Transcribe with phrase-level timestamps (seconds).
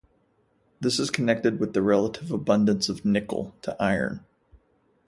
[0.79, 4.25] This is connected with the relative abundance of nickel to iron.